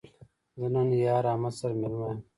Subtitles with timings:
[0.59, 2.19] زه نن یار احمد سره مېلمه یم